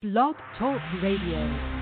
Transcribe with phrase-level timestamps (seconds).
[0.00, 1.77] Blog Talk Radio.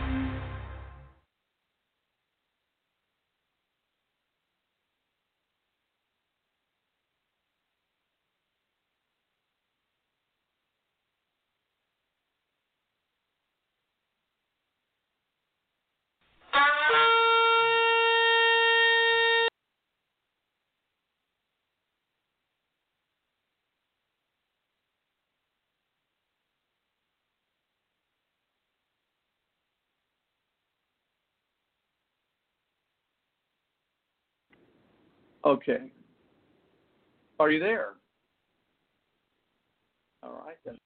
[35.46, 35.92] Okay.
[37.38, 37.90] Are you there?
[40.24, 40.76] All right then.